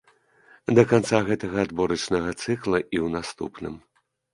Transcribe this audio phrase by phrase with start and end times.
[0.79, 3.83] Да канца гэтага адборачнага цыкла і ў наступным.